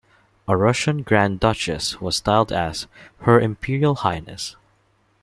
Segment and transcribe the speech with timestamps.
[0.47, 2.87] A Russian Grand Duchess was styled as,
[3.19, 4.55] "Her Imperial Highness".